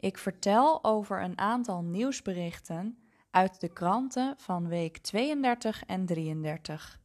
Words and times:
Ik 0.00 0.18
vertel 0.18 0.84
over 0.84 1.22
een 1.22 1.38
aantal 1.38 1.82
nieuwsberichten 1.82 2.98
uit 3.30 3.60
de 3.60 3.68
kranten 3.68 4.34
van 4.36 4.68
week 4.68 4.98
32 4.98 5.84
en 5.84 6.06
33. 6.06 7.00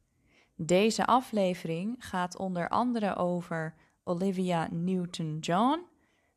Deze 0.56 1.06
aflevering 1.06 1.96
gaat 1.98 2.36
onder 2.36 2.68
andere 2.68 3.16
over 3.16 3.74
Olivia 4.04 4.68
Newton-John, 4.70 5.86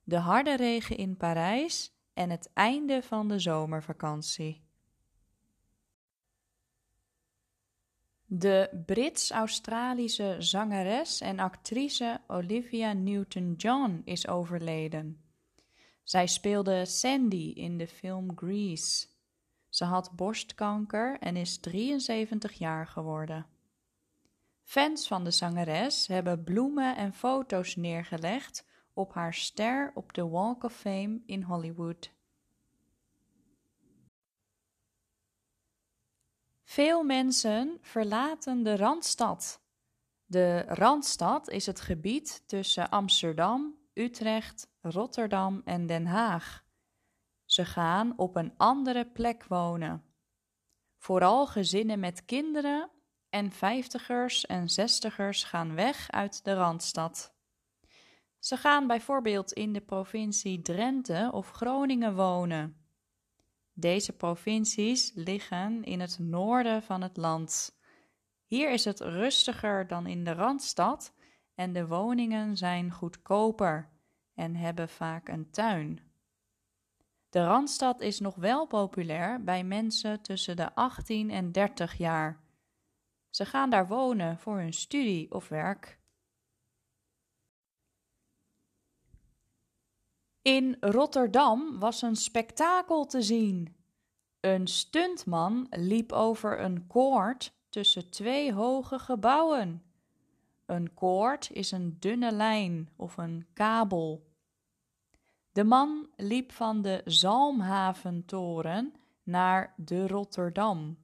de 0.04 0.18
harde 0.18 0.56
regen 0.56 0.98
in 0.98 1.18
Parijs 1.18 1.92
en 2.14 2.30
het 2.30 2.50
einde 2.54 3.04
van 3.04 3.28
de 3.28 3.40
zomervakantie. 3.40 4.66
De 8.26 8.84
Brits-Australische 8.86 10.36
zangeres 10.40 11.22
en 11.22 11.40
actrice 11.40 12.22
Olivia 12.28 12.94
Newton-John 12.94 14.02
is 14.06 14.28
overleden. 14.28 15.27
Zij 16.08 16.28
speelde 16.28 16.86
Sandy 16.86 17.52
in 17.56 17.78
de 17.78 17.88
film 17.88 18.38
Grease. 18.38 19.08
Ze 19.70 19.86
had 19.86 20.12
borstkanker 20.16 21.20
en 21.20 21.36
is 21.36 21.58
73 21.60 22.54
jaar 22.54 22.88
geworden. 22.88 23.48
Fans 24.64 25.08
van 25.08 25.24
de 25.24 25.32
zangeres 25.32 26.08
hebben 26.08 26.44
bloemen 26.44 26.96
en 26.96 27.14
foto's 27.14 27.76
neergelegd 27.76 28.66
op 28.94 29.14
haar 29.14 29.34
ster 29.34 29.92
op 29.94 30.14
de 30.14 30.28
Walk 30.28 30.64
of 30.64 30.74
Fame 30.74 31.22
in 31.26 31.42
Hollywood. 31.42 32.12
Veel 36.64 37.04
mensen 37.04 37.78
verlaten 37.82 38.64
de 38.64 38.76
Randstad. 38.76 39.62
De 40.26 40.60
Randstad 40.68 41.50
is 41.50 41.66
het 41.66 41.82
gebied 41.82 42.44
tussen 42.46 42.90
Amsterdam, 42.90 43.76
Utrecht, 43.94 44.70
Rotterdam 44.92 45.62
en 45.66 45.86
Den 45.86 46.06
Haag. 46.06 46.66
Ze 47.46 47.66
gaan 47.66 48.14
op 48.18 48.36
een 48.36 48.54
andere 48.58 49.06
plek 49.06 49.46
wonen. 49.48 50.04
Vooral 50.98 51.48
gezinnen 51.48 52.00
met 52.00 52.26
kinderen 52.26 52.90
en 53.30 53.52
vijftigers 53.52 54.46
en 54.46 54.70
zestigers 54.70 55.44
gaan 55.44 55.76
weg 55.76 56.12
uit 56.12 56.44
de 56.44 56.54
Randstad. 56.54 57.36
Ze 58.40 58.58
gaan 58.58 58.88
bijvoorbeeld 58.88 59.52
in 59.52 59.74
de 59.74 59.82
provincie 59.82 60.62
Drenthe 60.62 61.30
of 61.32 61.52
Groningen 61.52 62.16
wonen. 62.16 62.86
Deze 63.74 64.14
provincies 64.14 65.12
liggen 65.16 65.84
in 65.84 66.00
het 66.00 66.20
noorden 66.20 66.84
van 66.84 67.02
het 67.02 67.18
land. 67.18 67.80
Hier 68.46 68.72
is 68.72 68.86
het 68.86 69.00
rustiger 69.00 69.88
dan 69.88 70.08
in 70.08 70.24
de 70.24 70.34
Randstad 70.34 71.14
en 71.56 71.74
de 71.74 71.88
woningen 71.88 72.58
zijn 72.58 72.92
goedkoper 72.92 73.90
en 74.38 74.56
hebben 74.56 74.90
vaak 74.90 75.28
een 75.28 75.50
tuin. 75.52 76.00
De 77.30 77.44
Randstad 77.44 78.02
is 78.02 78.20
nog 78.20 78.36
wel 78.36 78.66
populair 78.66 79.44
bij 79.44 79.64
mensen 79.64 80.22
tussen 80.22 80.56
de 80.56 80.76
18 80.76 81.30
en 81.30 81.52
30 81.52 81.98
jaar. 81.98 82.44
Ze 83.30 83.46
gaan 83.46 83.70
daar 83.70 83.88
wonen 83.88 84.38
voor 84.38 84.58
hun 84.58 84.74
studie 84.74 85.32
of 85.32 85.48
werk. 85.48 86.00
In 90.42 90.78
Rotterdam 90.80 91.80
was 91.80 92.02
een 92.02 92.16
spektakel 92.16 93.06
te 93.06 93.22
zien. 93.22 93.76
Een 94.40 94.68
stuntman 94.68 95.68
liep 95.70 96.12
over 96.12 96.60
een 96.60 96.88
koord 96.88 97.54
tussen 97.70 98.12
twee 98.12 98.54
hoge 98.54 99.00
gebouwen. 99.00 99.82
Een 100.66 100.94
koord 100.94 101.52
is 101.52 101.72
een 101.72 101.98
dunne 102.00 102.32
lijn 102.32 102.90
of 102.96 103.18
een 103.18 103.48
kabel. 103.54 104.26
De 105.58 105.64
man 105.64 106.08
liep 106.16 106.52
van 106.52 106.82
de 106.82 107.02
Zalmhaventoren 107.06 108.94
naar 109.24 109.74
de 109.78 110.08
Rotterdam. 110.08 110.98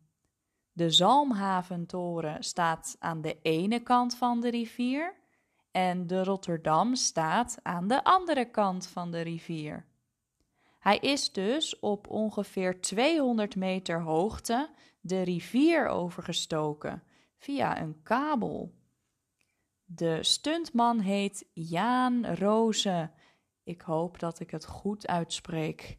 De 0.72 0.90
Zalmhaventoren 0.90 2.44
staat 2.44 2.96
aan 3.00 3.22
de 3.22 3.38
ene 3.42 3.80
kant 3.80 4.16
van 4.16 4.42
de 4.42 4.50
rivier 4.50 5.16
en 5.72 6.08
de 6.08 6.24
Rotterdam 6.24 6.96
staat 6.96 7.60
aan 7.64 7.88
de 7.88 8.04
andere 8.04 8.46
kant 8.46 8.88
van 8.88 9.12
de 9.12 9.22
rivier. 9.22 9.86
Hij 10.80 10.98
is 10.98 11.32
dus 11.32 11.80
op 11.80 12.10
ongeveer 12.10 12.82
200 12.82 13.56
meter 13.56 14.02
hoogte 14.02 14.70
de 15.02 15.22
rivier 15.22 15.88
overgestoken 15.88 17.04
via 17.38 17.82
een 17.82 18.02
kabel. 18.04 18.74
De 19.86 20.24
stuntman 20.24 21.00
heet 21.00 21.46
Jaan 21.54 22.26
Roze. 22.26 23.10
Ik 23.64 23.82
hoop 23.82 24.20
dat 24.20 24.40
ik 24.40 24.52
het 24.52 24.66
goed 24.66 25.08
uitspreek. 25.08 25.98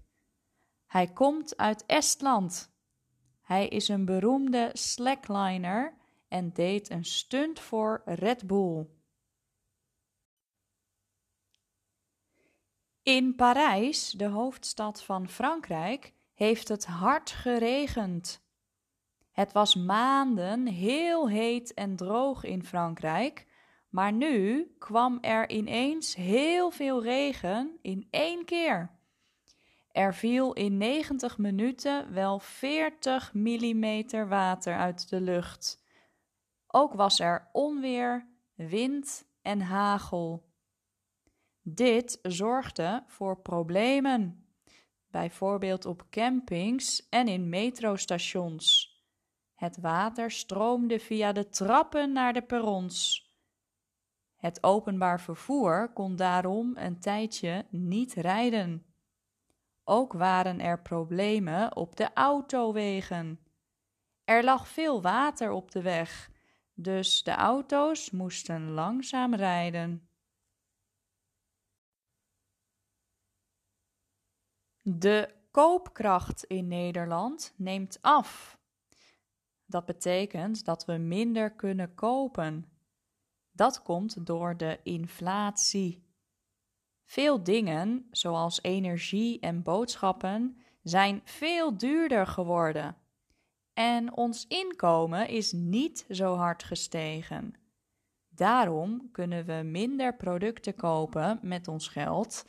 Hij 0.86 1.12
komt 1.12 1.56
uit 1.56 1.86
Estland. 1.86 2.72
Hij 3.41 3.69
is 3.69 3.88
een 3.88 4.04
beroemde 4.04 4.70
slackliner 4.72 5.97
en 6.28 6.52
deed 6.52 6.91
een 6.91 7.04
stunt 7.04 7.60
voor 7.60 8.02
Red 8.04 8.47
Bull. 8.47 8.86
In 13.02 13.34
Parijs, 13.34 14.10
de 14.10 14.26
hoofdstad 14.28 15.02
van 15.02 15.28
Frankrijk, 15.28 16.12
heeft 16.34 16.69
het 16.69 16.84
hard 16.84 17.31
geregend. 17.31 18.42
Het 19.31 19.52
was 19.52 19.75
maanden 19.75 20.66
heel 20.66 21.28
heet 21.28 21.75
en 21.75 21.96
droog 21.96 22.44
in 22.44 22.64
Frankrijk, 22.64 23.46
maar 23.94 24.12
nu 24.12 24.75
kwam 24.78 25.19
er 25.21 25.50
ineens 25.50 26.15
heel 26.15 26.71
veel 26.71 27.03
regen 27.03 27.78
in 27.82 28.06
één 28.10 28.44
keer. 28.44 28.91
Er 29.93 30.15
viel 30.15 30.53
in 30.53 30.77
90 30.77 31.38
minuten 31.38 32.12
wel 32.12 32.38
40 32.38 33.32
mm 33.34 34.05
water 34.28 34.77
uit 34.77 35.09
de 35.09 35.21
lucht. 35.21 35.82
Ook 36.66 36.94
was 36.94 37.21
er 37.21 37.49
onweer, 37.53 38.27
wind 38.55 39.27
en 39.43 39.60
hagel. 39.60 40.44
Dit 41.62 42.19
zorgde 42.22 43.05
voor 43.06 43.41
problemen, 43.41 44.47
bijvoorbeeld 45.11 45.87
op 45.87 46.06
campings 46.11 47.09
en 47.09 47.28
in 47.28 47.49
metrostations. 47.49 48.94
Het 49.55 49.81
water 49.81 50.31
stroomde 50.31 51.00
via 51.00 51.32
de 51.32 51.49
trappen 51.49 52.12
naar 52.12 52.32
de 52.32 52.43
perrons. 52.43 53.23
Het 54.44 54.62
openbaar 54.62 55.21
vervoer 55.21 55.93
kon 55.93 56.16
daarom 56.16 56.77
een 56.77 57.00
tijdje 57.00 57.66
niet 57.71 58.12
rijden. 58.12 58.87
Ook 59.84 60.12
waren 60.12 60.60
er 60.60 60.82
problemen 60.82 61.77
op 61.77 61.97
de 61.97 62.12
autowegen. 62.12 63.41
Er 64.25 64.44
lag 64.44 64.69
veel 64.69 65.03
water 65.03 65.50
op 65.50 65.71
de 65.71 65.82
weg, 65.82 66.31
dus 66.75 67.22
de 67.22 67.31
auto's 67.31 68.10
moesten 68.10 68.71
langzaam 68.71 69.34
rijden. 69.34 70.09
De 74.82 75.35
koopkracht 75.50 76.44
in 76.44 76.69
Nederland 76.69 77.55
neemt 77.56 77.99
af. 78.02 78.58
Dat 79.67 79.85
betekent 79.85 80.64
dat 80.64 80.85
we 80.85 80.93
minder 80.93 81.50
kunnen 81.50 81.94
kopen. 81.94 82.74
Dat 83.54 83.82
komt 83.82 84.26
door 84.26 84.56
de 84.56 84.78
inflatie. 84.82 86.04
Veel 87.04 87.42
dingen, 87.42 88.06
zoals 88.10 88.62
energie 88.62 89.40
en 89.40 89.62
boodschappen, 89.62 90.56
zijn 90.82 91.20
veel 91.24 91.76
duurder 91.76 92.26
geworden. 92.26 92.96
En 93.74 94.16
ons 94.16 94.46
inkomen 94.46 95.28
is 95.28 95.52
niet 95.52 96.06
zo 96.10 96.34
hard 96.34 96.62
gestegen. 96.62 97.54
Daarom 98.28 99.08
kunnen 99.12 99.44
we 99.44 99.62
minder 99.62 100.16
producten 100.16 100.74
kopen 100.74 101.38
met 101.42 101.68
ons 101.68 101.88
geld 101.88 102.44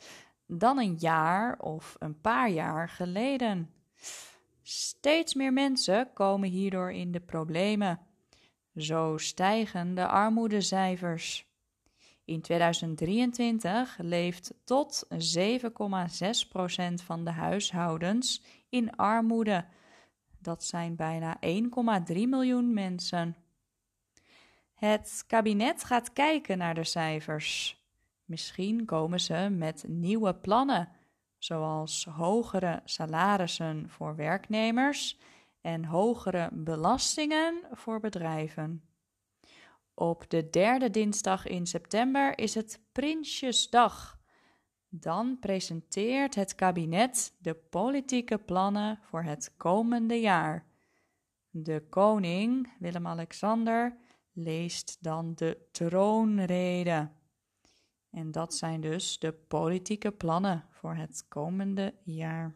dan 0.46 0.78
een 0.78 0.94
jaar 0.98 1.58
of 1.58 1.96
een 1.98 2.20
paar 2.20 2.50
jaar 2.50 2.88
geleden. 2.88 3.70
Steeds 4.62 5.34
meer 5.34 5.52
mensen 5.52 6.12
komen 6.12 6.48
hierdoor 6.48 6.92
in 6.92 7.12
de 7.12 7.20
problemen. 7.20 8.05
Zo 8.76 9.16
stijgen 9.16 9.94
de 9.94 10.06
armoedecijfers. 10.06 11.46
In 12.24 12.40
2023 12.40 13.96
leeft 13.98 14.54
tot 14.64 15.06
7,6% 15.12 15.18
van 17.04 17.24
de 17.24 17.30
huishoudens 17.30 18.42
in 18.68 18.96
armoede. 18.96 19.64
Dat 20.38 20.64
zijn 20.64 20.96
bijna 20.96 21.38
1,3 21.40 22.14
miljoen 22.14 22.72
mensen. 22.72 23.36
Het 24.74 25.24
kabinet 25.26 25.84
gaat 25.84 26.12
kijken 26.12 26.58
naar 26.58 26.74
de 26.74 26.84
cijfers. 26.84 27.80
Misschien 28.24 28.84
komen 28.84 29.20
ze 29.20 29.48
met 29.50 29.84
nieuwe 29.88 30.34
plannen, 30.34 30.88
zoals 31.38 32.04
hogere 32.04 32.80
salarissen 32.84 33.88
voor 33.88 34.16
werknemers 34.16 35.18
en 35.66 35.84
hogere 35.84 36.50
belastingen 36.52 37.62
voor 37.70 38.00
bedrijven. 38.00 38.82
Op 39.94 40.30
de 40.30 40.50
derde 40.50 40.90
dinsdag 40.90 41.46
in 41.46 41.66
september 41.66 42.38
is 42.38 42.54
het 42.54 42.80
Prinsjesdag. 42.92 44.18
Dan 44.88 45.38
presenteert 45.40 46.34
het 46.34 46.54
kabinet 46.54 47.34
de 47.38 47.54
politieke 47.54 48.38
plannen 48.38 48.98
voor 49.02 49.22
het 49.22 49.54
komende 49.56 50.20
jaar. 50.20 50.66
De 51.50 51.86
koning, 51.88 52.72
Willem-Alexander, 52.78 53.96
leest 54.32 54.96
dan 55.00 55.34
de 55.34 55.68
troonrede. 55.72 57.10
En 58.10 58.30
dat 58.30 58.54
zijn 58.54 58.80
dus 58.80 59.18
de 59.18 59.32
politieke 59.32 60.12
plannen 60.12 60.64
voor 60.70 60.94
het 60.94 61.24
komende 61.28 61.94
jaar. 62.04 62.54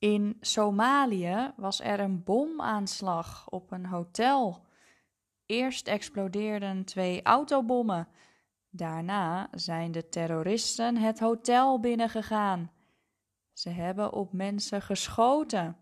In 0.00 0.36
Somalië 0.40 1.52
was 1.56 1.80
er 1.80 2.00
een 2.00 2.24
bomaanslag 2.24 3.48
op 3.48 3.70
een 3.70 3.86
hotel. 3.86 4.66
Eerst 5.46 5.88
explodeerden 5.88 6.84
twee 6.84 7.22
autobommen. 7.22 8.08
Daarna 8.70 9.48
zijn 9.50 9.92
de 9.92 10.08
terroristen 10.08 10.96
het 10.96 11.18
hotel 11.18 11.80
binnengegaan. 11.80 12.70
Ze 13.52 13.68
hebben 13.68 14.12
op 14.12 14.32
mensen 14.32 14.82
geschoten. 14.82 15.76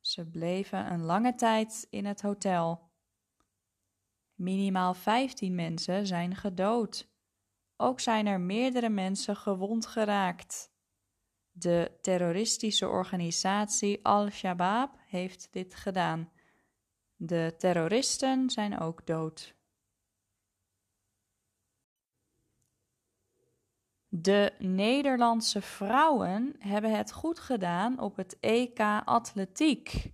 Ze 0.00 0.26
bleven 0.26 0.92
een 0.92 1.02
lange 1.02 1.34
tijd 1.34 1.86
in 1.90 2.04
het 2.04 2.22
hotel. 2.22 2.90
Minimaal 4.34 4.94
15 4.94 5.54
mensen 5.54 6.06
zijn 6.06 6.36
gedood. 6.36 7.08
Ook 7.76 8.00
zijn 8.00 8.26
er 8.26 8.40
meerdere 8.40 8.88
mensen 8.88 9.36
gewond 9.36 9.86
geraakt. 9.86 10.69
De 11.50 11.98
terroristische 12.00 12.88
organisatie 12.88 14.04
Al-Shabaab 14.04 14.98
heeft 15.06 15.48
dit 15.52 15.74
gedaan. 15.74 16.30
De 17.16 17.54
terroristen 17.58 18.50
zijn 18.50 18.78
ook 18.78 19.06
dood. 19.06 19.54
De 24.12 24.52
Nederlandse 24.58 25.60
vrouwen 25.60 26.54
hebben 26.58 26.96
het 26.96 27.12
goed 27.12 27.38
gedaan 27.38 27.98
op 28.00 28.16
het 28.16 28.36
EK 28.40 28.80
Atletiek. 29.04 30.12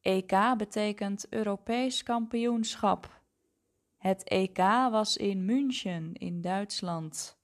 EK 0.00 0.54
betekent 0.56 1.26
Europees 1.28 2.02
kampioenschap. 2.02 3.22
Het 3.96 4.24
EK 4.24 4.56
was 4.90 5.16
in 5.16 5.44
München 5.44 6.12
in 6.14 6.40
Duitsland. 6.40 7.41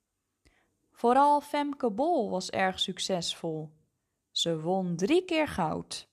Vooral 0.99 1.41
Femke 1.41 1.91
Bol 1.91 2.31
was 2.31 2.51
erg 2.51 2.79
succesvol. 2.81 3.71
Ze 4.31 4.61
won 4.61 4.97
drie 4.97 5.25
keer 5.25 5.49
goud. 5.49 6.09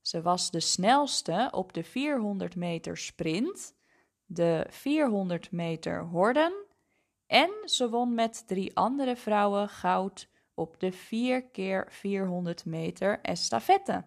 Ze 0.00 0.22
was 0.22 0.50
de 0.50 0.60
snelste 0.60 1.48
op 1.50 1.72
de 1.72 1.84
400 1.84 2.56
meter 2.56 2.96
sprint, 2.96 3.74
de 4.24 4.66
400 4.68 5.50
meter 5.52 6.02
horden 6.02 6.52
en 7.26 7.50
ze 7.64 7.88
won 7.88 8.14
met 8.14 8.46
drie 8.46 8.76
andere 8.76 9.16
vrouwen 9.16 9.68
goud 9.68 10.28
op 10.54 10.80
de 10.80 10.92
4 10.92 11.44
keer 11.44 11.86
400 11.88 12.64
meter 12.64 13.20
estafette. 13.20 14.04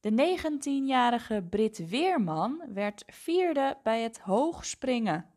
De 0.00 0.38
19-jarige 0.38 1.46
Brit 1.50 1.88
Weerman 1.88 2.62
werd 2.74 3.04
vierde 3.06 3.78
bij 3.82 4.02
het 4.02 4.18
hoogspringen. 4.18 5.30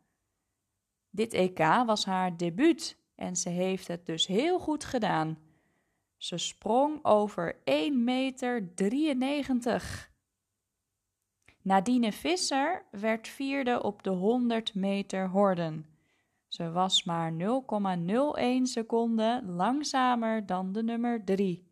Dit 1.09 1.33
EK 1.33 1.57
was 1.85 2.05
haar 2.05 2.37
debuut 2.37 3.01
en 3.15 3.35
ze 3.35 3.49
heeft 3.49 3.87
het 3.87 4.05
dus 4.05 4.27
heel 4.27 4.59
goed 4.59 4.83
gedaan. 4.83 5.37
Ze 6.17 6.37
sprong 6.37 7.05
over 7.05 7.55
1,93 7.55 7.61
meter. 7.95 8.73
Nadine 11.61 12.11
Visser 12.11 12.85
werd 12.91 13.27
vierde 13.27 13.83
op 13.83 14.03
de 14.03 14.09
100 14.09 14.75
meter 14.75 15.29
horden. 15.29 15.85
Ze 16.47 16.71
was 16.71 17.03
maar 17.03 17.33
0,01 17.33 17.37
seconden 18.63 19.49
langzamer 19.49 20.45
dan 20.45 20.71
de 20.71 20.83
nummer 20.83 21.23
3. 21.23 21.71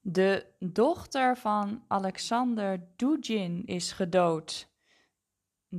De 0.00 0.46
dochter 0.58 1.36
van 1.36 1.84
Alexander 1.88 2.88
Dugin 2.96 3.66
is 3.66 3.92
gedood. 3.92 4.73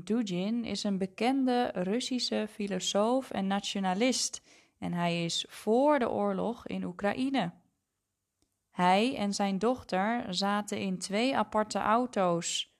Dugin 0.03 0.65
is 0.65 0.83
een 0.83 0.97
bekende 0.97 1.71
Russische 1.73 2.47
filosoof 2.49 3.31
en 3.31 3.47
nationalist 3.47 4.41
en 4.77 4.93
hij 4.93 5.25
is 5.25 5.45
voor 5.49 5.99
de 5.99 6.09
oorlog 6.09 6.67
in 6.67 6.83
Oekraïne. 6.83 7.51
Hij 8.71 9.15
en 9.15 9.33
zijn 9.33 9.59
dochter 9.59 10.33
zaten 10.33 10.79
in 10.79 10.97
twee 10.97 11.37
aparte 11.37 11.79
auto's. 11.79 12.73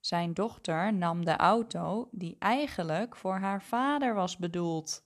Zijn 0.00 0.34
dochter 0.34 0.94
nam 0.94 1.24
de 1.24 1.36
auto 1.36 2.08
die 2.10 2.36
eigenlijk 2.38 3.16
voor 3.16 3.36
haar 3.36 3.62
vader 3.62 4.14
was 4.14 4.36
bedoeld. 4.36 5.04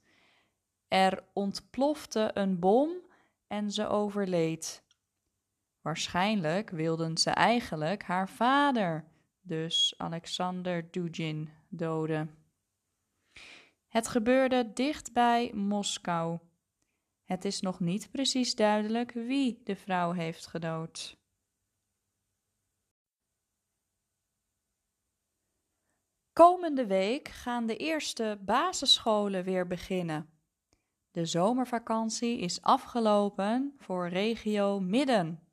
Er 0.88 1.24
ontplofte 1.32 2.30
een 2.34 2.58
bom 2.58 2.90
en 3.46 3.70
ze 3.70 3.88
overleed. 3.88 4.84
Waarschijnlijk 5.80 6.70
wilden 6.70 7.18
ze 7.18 7.30
eigenlijk 7.30 8.02
haar 8.02 8.28
vader, 8.28 9.04
dus 9.46 9.94
Alexander 9.96 10.90
Dugin, 10.90 11.50
doden. 11.69 12.34
Het 13.88 14.08
gebeurde 14.08 14.72
dicht 14.72 15.12
bij 15.12 15.52
Moskou. 15.54 16.38
Het 17.25 17.44
is 17.44 17.60
nog 17.60 17.81
niet 17.81 18.10
precies 18.10 18.54
duidelijk 18.54 19.12
wie 19.12 19.60
de 19.64 19.76
vrouw 19.76 20.12
heeft 20.12 20.46
gedood. 20.46 21.16
Komende 26.32 26.87
week 26.87 27.28
gaan 27.28 27.66
de 27.66 27.76
eerste 27.76 28.38
basisscholen 28.40 29.44
weer 29.44 29.66
beginnen. 29.66 30.30
De 31.11 31.25
zomervakantie 31.25 32.38
is 32.38 32.62
afgelopen 32.62 33.75
voor 33.78 34.09
regio 34.09 34.80
Midden. 34.80 35.45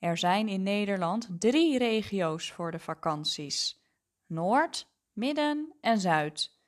Er 0.00 0.18
zijn 0.18 0.48
in 0.48 0.62
Nederland 0.62 1.28
drie 1.38 1.78
regio's 1.78 2.52
voor 2.52 2.70
de 2.70 2.78
vakanties: 2.78 3.84
Noord, 4.26 4.88
Midden 5.12 5.74
en 5.80 6.00
Zuid. 6.00 6.58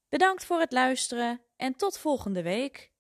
Bedankt 0.10 0.46
voor 0.46 0.60
het 0.60 0.72
luisteren 0.72 1.42
en 1.56 1.76
tot 1.76 1.98
volgende 1.98 2.42
week. 2.42 2.92